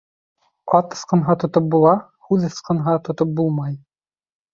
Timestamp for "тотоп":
1.43-1.67, 3.09-3.37